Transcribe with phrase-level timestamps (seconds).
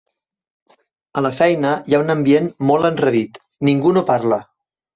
[1.21, 4.45] A la feina hi ha un ambient molt enrarit: ningú no parla.